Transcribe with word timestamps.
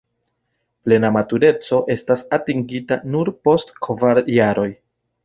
Plena 0.87 1.11
matureco 1.17 1.81
estas 1.95 2.23
atingita 2.37 2.97
nur 3.17 3.29
post 3.49 3.75
kvar 3.89 4.23
jaroj. 4.39 4.67